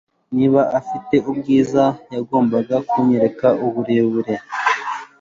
[0.35, 4.33] Niba afite ubwiza yagombaga kunyereka uburebure